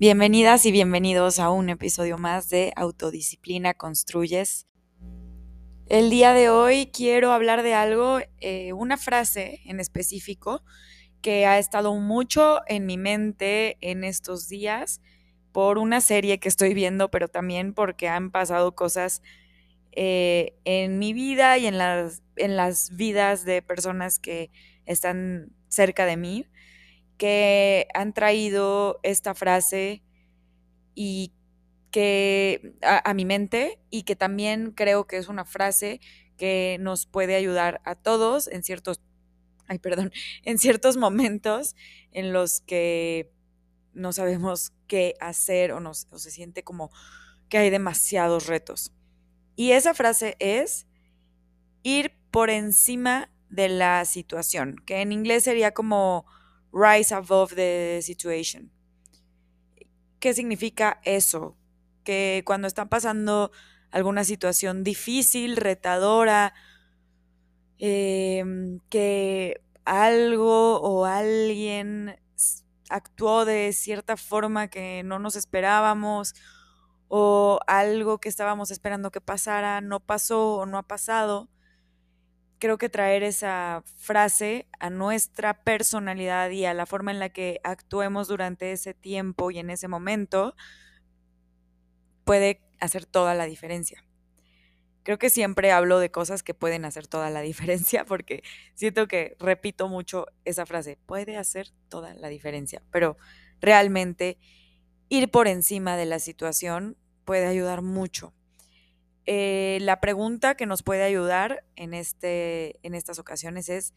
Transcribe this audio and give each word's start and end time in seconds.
Bienvenidas 0.00 0.64
y 0.64 0.70
bienvenidos 0.70 1.40
a 1.40 1.50
un 1.50 1.70
episodio 1.70 2.18
más 2.18 2.48
de 2.48 2.72
Autodisciplina 2.76 3.74
Construyes. 3.74 4.68
El 5.88 6.08
día 6.08 6.34
de 6.34 6.50
hoy 6.50 6.92
quiero 6.92 7.32
hablar 7.32 7.64
de 7.64 7.74
algo, 7.74 8.20
eh, 8.40 8.72
una 8.74 8.96
frase 8.96 9.60
en 9.64 9.80
específico 9.80 10.62
que 11.20 11.46
ha 11.46 11.58
estado 11.58 11.92
mucho 11.96 12.60
en 12.68 12.86
mi 12.86 12.96
mente 12.96 13.76
en 13.80 14.04
estos 14.04 14.48
días 14.48 15.00
por 15.50 15.78
una 15.78 16.00
serie 16.00 16.38
que 16.38 16.48
estoy 16.48 16.74
viendo, 16.74 17.10
pero 17.10 17.26
también 17.26 17.74
porque 17.74 18.06
han 18.06 18.30
pasado 18.30 18.76
cosas 18.76 19.20
eh, 19.90 20.54
en 20.64 21.00
mi 21.00 21.12
vida 21.12 21.58
y 21.58 21.66
en 21.66 21.76
las, 21.76 22.22
en 22.36 22.54
las 22.54 22.94
vidas 22.94 23.44
de 23.44 23.62
personas 23.62 24.20
que 24.20 24.52
están 24.86 25.50
cerca 25.66 26.06
de 26.06 26.16
mí 26.16 26.46
que 27.18 27.88
han 27.92 28.14
traído 28.14 29.00
esta 29.02 29.34
frase 29.34 30.02
y 30.94 31.32
que 31.90 32.74
a, 32.82 33.12
mi 33.12 33.24
mente 33.24 33.80
y 33.90 34.04
que 34.04 34.16
también 34.16 34.72
creo 34.72 35.06
que 35.06 35.16
es 35.16 35.28
una 35.28 35.44
frase 35.44 36.00
que 36.36 36.78
nos 36.80 37.06
puede 37.06 37.34
ayudar 37.34 37.80
a 37.84 37.96
todos 37.96 38.46
en 38.46 38.62
ciertos, 38.62 39.00
ay, 39.66 39.78
perdón, 39.78 40.12
en 40.44 40.58
ciertos 40.58 40.96
momentos 40.96 41.74
en 42.12 42.32
los 42.32 42.60
que 42.60 43.32
no 43.94 44.12
sabemos 44.12 44.72
qué 44.86 45.14
hacer 45.20 45.72
o, 45.72 45.80
nos, 45.80 46.06
o 46.10 46.18
se 46.18 46.30
siente 46.30 46.62
como 46.62 46.90
que 47.48 47.58
hay 47.58 47.70
demasiados 47.70 48.46
retos. 48.46 48.92
Y 49.56 49.72
esa 49.72 49.92
frase 49.92 50.36
es 50.38 50.86
ir 51.82 52.12
por 52.30 52.50
encima 52.50 53.30
de 53.48 53.68
la 53.68 54.04
situación, 54.04 54.76
que 54.86 55.00
en 55.00 55.10
inglés 55.10 55.44
sería 55.44 55.72
como 55.72 56.26
rise 56.72 57.14
above 57.14 57.54
the 57.54 58.00
situation. 58.02 58.70
¿Qué 60.20 60.34
significa 60.34 61.00
eso? 61.04 61.56
Que 62.04 62.42
cuando 62.44 62.66
están 62.66 62.88
pasando 62.88 63.50
alguna 63.90 64.24
situación 64.24 64.84
difícil, 64.84 65.56
retadora, 65.56 66.54
em, 67.78 68.80
que 68.90 69.62
algo 69.84 70.80
o 70.80 71.04
alguien 71.04 72.18
actuó 72.90 73.44
de 73.44 73.72
cierta 73.72 74.16
forma 74.16 74.68
que 74.68 75.02
no 75.04 75.18
nos 75.18 75.36
esperábamos 75.36 76.34
o 77.08 77.58
algo 77.66 78.18
que 78.18 78.28
estábamos 78.28 78.70
esperando 78.70 79.10
que 79.10 79.20
pasara 79.20 79.80
no 79.80 80.00
pasó 80.00 80.56
o 80.56 80.66
no 80.66 80.78
ha 80.78 80.82
pasado, 80.82 81.48
creo 82.58 82.78
que 82.78 82.88
traer 82.88 83.22
esa 83.22 83.82
frase 83.96 84.68
a 84.80 84.90
nuestra 84.90 85.62
personalidad 85.62 86.50
y 86.50 86.64
a 86.64 86.74
la 86.74 86.86
forma 86.86 87.10
en 87.10 87.18
la 87.18 87.28
que 87.28 87.60
actuemos 87.64 88.28
durante 88.28 88.72
ese 88.72 88.94
tiempo 88.94 89.50
y 89.50 89.58
en 89.58 89.70
ese 89.70 89.88
momento 89.88 90.54
puede 92.24 92.60
hacer 92.80 93.06
toda 93.06 93.34
la 93.34 93.46
diferencia. 93.46 94.04
Creo 95.02 95.18
que 95.18 95.30
siempre 95.30 95.72
hablo 95.72 96.00
de 96.00 96.10
cosas 96.10 96.42
que 96.42 96.52
pueden 96.52 96.84
hacer 96.84 97.06
toda 97.06 97.30
la 97.30 97.40
diferencia 97.42 98.04
porque 98.04 98.42
siento 98.74 99.08
que 99.08 99.36
repito 99.38 99.88
mucho 99.88 100.26
esa 100.44 100.66
frase, 100.66 100.98
puede 101.06 101.36
hacer 101.36 101.70
toda 101.88 102.14
la 102.14 102.28
diferencia, 102.28 102.82
pero 102.90 103.16
realmente 103.60 104.38
ir 105.08 105.30
por 105.30 105.48
encima 105.48 105.96
de 105.96 106.06
la 106.06 106.18
situación 106.18 106.96
puede 107.24 107.46
ayudar 107.46 107.82
mucho. 107.82 108.34
Eh, 109.30 109.76
la 109.82 110.00
pregunta 110.00 110.54
que 110.54 110.64
nos 110.64 110.82
puede 110.82 111.02
ayudar 111.02 111.62
en, 111.76 111.92
este, 111.92 112.80
en 112.82 112.94
estas 112.94 113.18
ocasiones 113.18 113.68
es, 113.68 113.92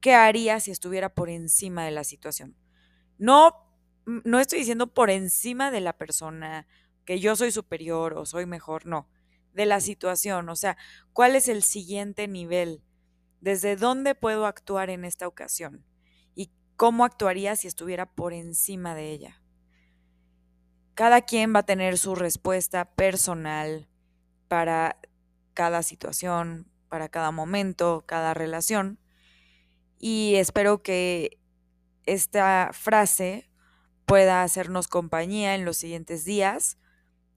¿qué 0.00 0.14
haría 0.14 0.58
si 0.58 0.72
estuviera 0.72 1.14
por 1.14 1.30
encima 1.30 1.84
de 1.84 1.92
la 1.92 2.02
situación? 2.02 2.56
No, 3.18 3.54
mm, 4.06 4.18
no 4.24 4.40
estoy 4.40 4.58
diciendo 4.58 4.92
por 4.92 5.10
encima 5.10 5.70
de 5.70 5.80
la 5.80 5.96
persona, 5.96 6.66
que 7.04 7.20
yo 7.20 7.36
soy 7.36 7.52
superior 7.52 8.14
o 8.14 8.26
soy 8.26 8.46
mejor, 8.46 8.84
no, 8.84 9.08
de 9.52 9.64
la 9.64 9.80
situación, 9.80 10.48
o 10.48 10.56
sea, 10.56 10.76
¿cuál 11.12 11.36
es 11.36 11.46
el 11.46 11.62
siguiente 11.62 12.26
nivel? 12.26 12.82
¿Desde 13.40 13.76
dónde 13.76 14.16
puedo 14.16 14.46
actuar 14.46 14.90
en 14.90 15.04
esta 15.04 15.28
ocasión? 15.28 15.86
¿Y 16.34 16.50
cómo 16.74 17.04
actuaría 17.04 17.54
si 17.54 17.68
estuviera 17.68 18.06
por 18.06 18.32
encima 18.32 18.96
de 18.96 19.12
ella? 19.12 19.40
Cada 20.94 21.20
quien 21.20 21.54
va 21.54 21.60
a 21.60 21.66
tener 21.66 21.96
su 21.96 22.16
respuesta 22.16 22.92
personal, 22.96 23.86
para 24.50 24.98
cada 25.54 25.84
situación, 25.84 26.66
para 26.88 27.08
cada 27.08 27.30
momento, 27.30 28.02
cada 28.04 28.34
relación. 28.34 28.98
Y 30.00 30.34
espero 30.34 30.82
que 30.82 31.38
esta 32.04 32.70
frase 32.72 33.48
pueda 34.06 34.42
hacernos 34.42 34.88
compañía 34.88 35.54
en 35.54 35.64
los 35.64 35.76
siguientes 35.76 36.24
días, 36.24 36.78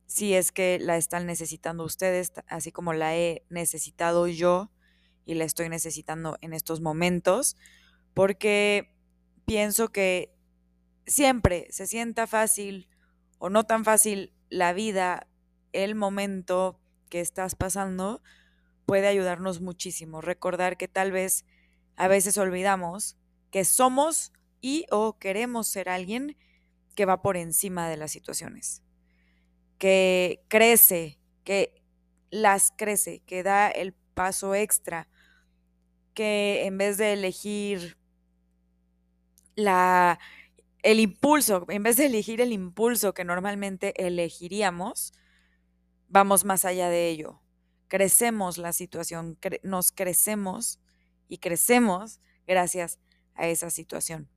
si 0.07 0.33
es 0.33 0.51
que 0.51 0.79
la 0.81 0.97
están 0.97 1.27
necesitando 1.27 1.83
ustedes, 1.83 2.33
así 2.47 2.71
como 2.71 2.93
la 2.93 3.15
he 3.15 3.45
necesitado 3.47 4.25
yo 4.27 4.71
y 5.23 5.35
la 5.35 5.43
estoy 5.43 5.69
necesitando 5.69 6.39
en 6.41 6.53
estos 6.53 6.81
momentos, 6.81 7.57
porque 8.15 8.91
pienso 9.45 9.91
que 9.91 10.33
siempre 11.05 11.67
se 11.69 11.85
sienta 11.85 12.25
fácil 12.25 12.89
o 13.37 13.51
no 13.51 13.65
tan 13.65 13.85
fácil 13.85 14.33
la 14.49 14.73
vida, 14.73 15.27
el 15.73 15.93
momento, 15.93 16.79
que 17.13 17.21
estás 17.21 17.53
pasando 17.53 18.23
puede 18.87 19.05
ayudarnos 19.05 19.61
muchísimo. 19.61 20.19
Recordar 20.19 20.77
que 20.77 20.87
tal 20.87 21.11
vez 21.11 21.45
a 21.95 22.07
veces 22.07 22.39
olvidamos 22.39 23.17
que 23.51 23.65
somos 23.65 24.33
y 24.61 24.87
o 24.89 25.19
queremos 25.19 25.67
ser 25.67 25.89
alguien 25.89 26.35
que 26.95 27.05
va 27.05 27.21
por 27.21 27.37
encima 27.37 27.87
de 27.87 27.97
las 27.97 28.09
situaciones, 28.09 28.81
que 29.77 30.43
crece, 30.47 31.19
que 31.43 31.83
las 32.31 32.73
crece, 32.75 33.21
que 33.27 33.43
da 33.43 33.69
el 33.69 33.93
paso 34.15 34.55
extra, 34.55 35.07
que 36.15 36.65
en 36.65 36.79
vez 36.79 36.97
de 36.97 37.13
elegir 37.13 37.95
la 39.55 40.19
el 40.81 40.99
impulso, 40.99 41.67
en 41.69 41.83
vez 41.83 41.97
de 41.97 42.07
elegir 42.07 42.41
el 42.41 42.53
impulso 42.53 43.13
que 43.13 43.23
normalmente 43.23 44.03
elegiríamos, 44.03 45.13
vamos 46.13 46.45
más 46.45 46.63
allá 46.63 46.89
de 46.89 47.09
ello. 47.09 47.41
Crecemos 47.87 48.59
la 48.59 48.71
situación, 48.71 49.39
nos 49.63 49.91
crecemos 49.91 50.79
y 51.27 51.39
crecemos 51.39 52.21
gracias 52.45 52.99
a 53.33 53.47
esa 53.47 53.71
situación. 53.71 54.29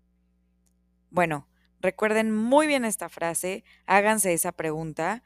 Bueno, 1.10 1.48
recuerden 1.80 2.34
muy 2.34 2.66
bien 2.66 2.86
esta 2.86 3.10
frase, 3.10 3.62
háganse 3.84 4.32
esa 4.32 4.52
pregunta. 4.52 5.22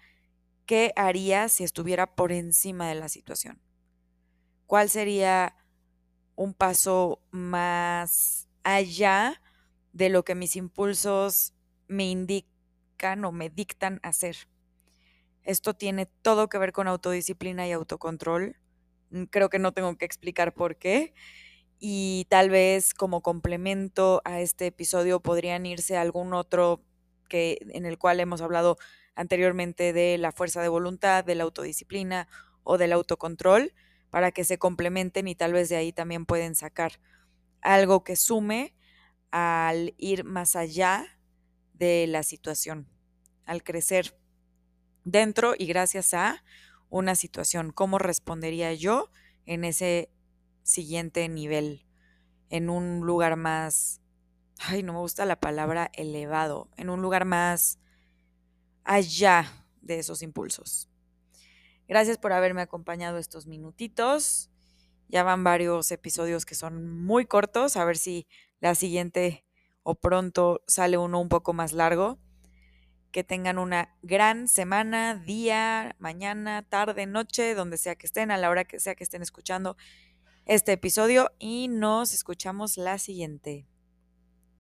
¿Qué 0.67 0.93
haría 0.97 1.49
si 1.49 1.63
estuviera 1.63 2.17
por 2.17 2.33
encima 2.33 2.89
de 2.89 2.97
la 2.97 3.09
situación? 3.09 3.63
¿Cuál 4.67 4.91
sería 4.91 5.57
un 6.35 6.53
paso 6.53 7.23
más 7.31 8.49
allá 8.65 9.41
de 9.93 10.09
lo 10.09 10.25
que 10.25 10.35
mis 10.35 10.57
impulsos 10.57 11.55
me 11.87 12.11
indican 12.11 13.25
o 13.25 13.31
me 13.31 13.51
dictan 13.51 14.01
hacer? 14.03 14.50
Esto 15.45 15.75
tiene 15.75 16.07
todo 16.07 16.49
que 16.49 16.59
ver 16.59 16.73
con 16.73 16.89
autodisciplina 16.89 17.67
y 17.67 17.73
autocontrol. 17.73 18.57
Mm, 19.11 19.25
creo 19.25 19.49
que 19.49 19.59
no 19.59 19.73
tengo 19.73 19.97
que 19.97 20.05
explicar 20.05 20.55
por 20.55 20.77
qué. 20.77 21.15
Y 21.79 22.27
tal 22.29 22.51
vez 22.51 22.95
como 22.95 23.23
complemento 23.23 24.21
a 24.25 24.41
este 24.41 24.67
episodio 24.67 25.21
podrían 25.21 25.67
irse 25.67 25.97
algún 25.97 26.35
otro 26.35 26.83
que, 27.29 27.59
en 27.71 27.87
el 27.87 27.99
cual 27.99 28.21
hemos 28.21 28.43
hablado 28.43 28.77
anteriormente 29.15 29.93
de 29.93 30.19
la 30.19 30.33
fuerza 30.33 30.63
de 30.63 30.69
voluntad, 30.69 31.25
de 31.25 31.35
la 31.35 31.45
autodisciplina 31.45 32.29
o 32.65 32.79
del 32.79 32.93
autocontrol, 32.93 33.73
para 34.11 34.33
que 34.33 34.45
se 34.45 34.59
complementen 34.59 35.29
y 35.29 35.35
tal 35.35 35.53
vez 35.53 35.69
de 35.69 35.77
ahí 35.77 35.93
también 35.93 36.27
pueden 36.27 36.55
sacar 36.55 37.01
algo 37.63 38.05
que 38.05 38.17
sume 38.17 38.75
al 39.31 39.95
ir 39.97 40.25
más 40.25 40.57
allá 40.57 41.07
de 41.75 42.07
la 42.09 42.23
situación, 42.23 42.89
al 43.47 43.63
crecer 43.63 44.20
dentro 45.05 45.55
y 45.57 45.67
gracias 45.67 46.15
a 46.15 46.43
una 46.89 47.15
situación. 47.15 47.73
¿Cómo 47.73 47.99
respondería 47.99 48.73
yo 48.75 49.11
en 49.47 49.65
ese 49.65 50.11
siguiente 50.63 51.29
nivel? 51.29 51.87
En 52.49 52.69
un 52.69 53.01
lugar 53.07 53.37
más, 53.37 54.01
ay, 54.59 54.83
no 54.83 54.93
me 54.93 54.99
gusta 54.99 55.25
la 55.25 55.39
palabra 55.39 55.91
elevado, 55.95 56.69
en 56.77 56.91
un 56.91 57.01
lugar 57.01 57.25
más 57.25 57.79
allá 58.85 59.67
de 59.81 59.99
esos 59.99 60.23
impulsos. 60.23 60.89
Gracias 61.87 62.19
por 62.19 62.33
haberme 62.33 62.63
acompañado 62.63 63.19
estos 63.19 63.47
minutitos. 63.47 64.51
Ya 65.09 65.25
van 65.25 65.43
varios 65.43 65.91
episodios 65.91 66.45
que 66.47 66.55
son 66.55 67.05
muy 67.05 67.27
cortos, 67.27 67.77
a 67.77 67.85
ver 67.85 67.99
si 67.99 68.29
la 68.61 68.75
siguiente 68.75 69.45
o 69.83 69.97
pronto 69.97 70.63
sale 70.67 70.99
uno 70.99 71.21
un 71.21 71.29
poco 71.29 71.53
más 71.53 71.73
largo. 71.73 72.19
Que 73.13 73.25
tengan 73.25 73.59
una 73.59 73.97
gran 74.03 74.49
semana, 74.49 75.15
día, 75.15 75.97
mañana, 75.99 76.63
tarde, 76.63 77.07
noche, 77.07 77.55
donde 77.55 77.77
sea 77.77 77.97
que 77.97 78.07
estén, 78.07 78.31
a 78.31 78.37
la 78.37 78.51
hora 78.51 78.65
que 78.65 78.79
sea 78.81 78.95
que 78.95 79.05
estén 79.05 79.23
escuchando 79.23 79.77
este 80.47 80.73
episodio 80.73 81.31
y 81.39 81.69
nos 81.69 82.15
escuchamos 82.15 82.77
la 82.77 82.99
siguiente. 82.99 83.70